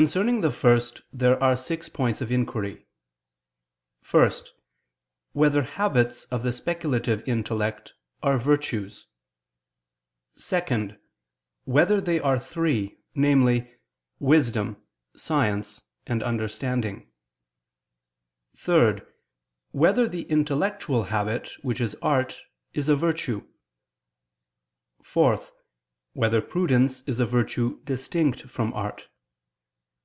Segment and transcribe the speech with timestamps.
[0.00, 2.86] Concerning the first there are six points of inquiry:
[4.10, 4.32] (1)
[5.32, 9.06] Whether habits of the speculative intellect are virtues?
[10.38, 10.96] (2)
[11.64, 13.70] Whether they are three, namely,
[14.18, 14.82] wisdom,
[15.14, 17.12] science and understanding?
[18.56, 19.02] (3)
[19.72, 22.40] Whether the intellectual habit, which is art,
[22.72, 23.46] is a virtue?
[25.02, 25.38] (4)
[26.14, 29.10] Whether prudence is a virtue distinct from art?